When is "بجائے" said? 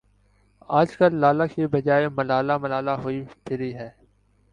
1.67-2.07